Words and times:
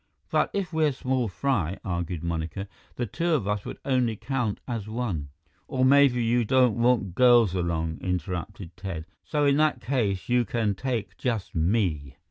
"But 0.31 0.49
if 0.51 0.73
we're 0.73 0.93
small 0.93 1.27
fry," 1.27 1.77
argued 1.85 2.23
Monica, 2.23 2.67
"the 2.95 3.05
two 3.05 3.33
of 3.35 3.47
us 3.47 3.65
would 3.65 3.77
only 3.85 4.15
count 4.15 4.59
as 4.67 4.87
one" 4.87 5.29
"Or 5.67 5.85
maybe 5.85 6.23
you 6.23 6.43
don't 6.43 6.75
want 6.75 7.13
girls 7.13 7.53
along," 7.53 7.99
interrupted 8.01 8.75
Ted, 8.75 9.05
"so 9.23 9.45
in 9.45 9.57
that 9.57 9.79
case 9.79 10.27
you 10.27 10.43
can 10.43 10.73
take 10.73 11.19
just 11.19 11.53
me." 11.53 12.15